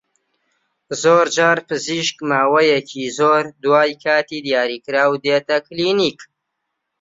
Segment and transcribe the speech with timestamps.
[1.01, 6.19] زۆرجار پزیشک ماوەیەکی زۆر دوای کاتی دیاریکراو دێتە کلینیک